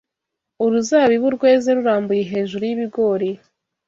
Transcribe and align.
uruzabibu 0.63 1.27
rweze 1.35 1.69
rurambuye 1.77 2.23
hejuru 2.31 2.63
y'ibigori 2.65 3.29